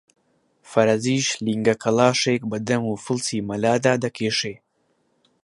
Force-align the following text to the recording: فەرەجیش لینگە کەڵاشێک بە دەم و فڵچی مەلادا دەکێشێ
فەرەجیش 0.69 1.27
لینگە 1.45 1.75
کەڵاشێک 1.83 2.41
بە 2.51 2.57
دەم 2.67 2.83
و 2.87 3.01
فڵچی 3.03 3.45
مەلادا 3.49 3.93
دەکێشێ 4.03 4.55